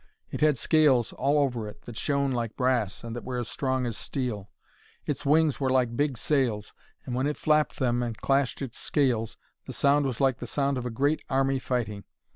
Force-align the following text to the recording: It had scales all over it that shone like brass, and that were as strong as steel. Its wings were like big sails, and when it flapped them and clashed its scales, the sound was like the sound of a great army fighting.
It 0.31 0.41
had 0.41 0.57
scales 0.57 1.13
all 1.13 1.37
over 1.37 1.67
it 1.67 1.81
that 1.83 1.95
shone 1.95 2.31
like 2.31 2.55
brass, 2.57 3.03
and 3.03 3.15
that 3.15 3.23
were 3.23 3.37
as 3.37 3.47
strong 3.47 3.85
as 3.85 3.95
steel. 3.95 4.49
Its 5.05 5.27
wings 5.27 5.59
were 5.59 5.69
like 5.69 5.95
big 5.95 6.17
sails, 6.17 6.73
and 7.05 7.13
when 7.13 7.27
it 7.27 7.37
flapped 7.37 7.77
them 7.77 8.01
and 8.01 8.17
clashed 8.17 8.63
its 8.63 8.79
scales, 8.79 9.37
the 9.67 9.73
sound 9.73 10.07
was 10.07 10.19
like 10.19 10.39
the 10.39 10.47
sound 10.47 10.79
of 10.79 10.87
a 10.87 10.89
great 10.89 11.21
army 11.29 11.59
fighting. 11.59 12.03